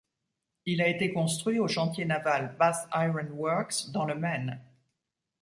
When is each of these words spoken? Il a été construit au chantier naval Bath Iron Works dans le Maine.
Il 0.65 0.81
a 0.81 0.87
été 0.87 1.13
construit 1.13 1.59
au 1.59 1.67
chantier 1.67 2.05
naval 2.05 2.55
Bath 2.57 2.87
Iron 2.95 3.27
Works 3.33 3.91
dans 3.91 4.05
le 4.05 4.15
Maine. 4.15 4.59